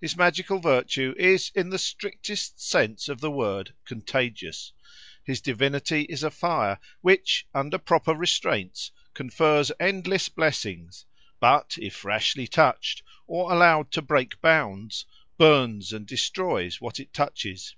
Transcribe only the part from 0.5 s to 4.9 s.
virtue is in the strictest sense of the word contagious: